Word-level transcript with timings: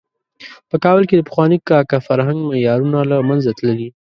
په 0.69 0.75
کابل 0.83 1.03
کې 1.07 1.15
د 1.17 1.21
پخواني 1.29 1.57
کاکه 1.69 1.97
فرهنګ 2.07 2.39
معیارونه 2.49 2.99
له 3.11 3.17
منځه 3.29 3.51
تللي. 3.59 3.89